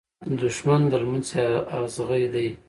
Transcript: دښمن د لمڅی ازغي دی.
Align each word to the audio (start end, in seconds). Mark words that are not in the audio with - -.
دښمن 0.41 0.81
د 0.91 0.93
لمڅی 1.03 1.45
ازغي 1.79 2.25
دی. 2.33 2.47